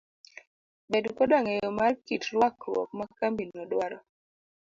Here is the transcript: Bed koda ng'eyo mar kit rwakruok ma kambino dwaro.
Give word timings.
Bed 0.89 1.05
koda 1.17 1.37
ng'eyo 1.43 1.69
mar 1.77 1.93
kit 2.05 2.23
rwakruok 2.33 2.89
ma 2.97 3.05
kambino 3.19 3.61
dwaro. 3.71 3.97